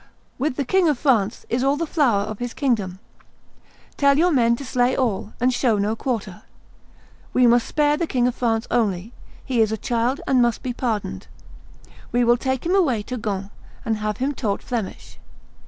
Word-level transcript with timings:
With 0.39 0.55
the 0.55 0.65
King 0.65 0.89
of 0.89 0.97
France 0.97 1.45
is 1.47 1.63
all 1.63 1.77
the 1.77 1.85
flower 1.85 2.23
of 2.23 2.39
his 2.39 2.55
kingdom. 2.55 2.97
Tell 3.97 4.17
your 4.17 4.31
men 4.31 4.55
to 4.55 4.65
slay 4.65 4.97
all, 4.97 5.33
and 5.39 5.53
show 5.53 5.77
no 5.77 5.95
quarter. 5.95 6.41
We 7.33 7.45
must 7.45 7.67
spare 7.67 7.97
the 7.97 8.07
King 8.07 8.27
of 8.27 8.33
France 8.33 8.65
only; 8.71 9.13
he 9.45 9.61
is 9.61 9.71
a 9.71 9.77
child, 9.77 10.19
and 10.25 10.41
must 10.41 10.63
be 10.63 10.73
pardoned; 10.73 11.27
we 12.11 12.23
will 12.23 12.37
take 12.37 12.65
him 12.65 12.73
away 12.73 13.03
to 13.03 13.17
Ghent, 13.19 13.51
and 13.85 13.97
have 13.97 14.17
him 14.17 14.33
taught 14.33 14.63
Flemish. 14.63 15.19